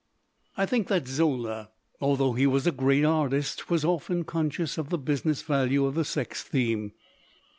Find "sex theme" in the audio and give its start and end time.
6.05-6.93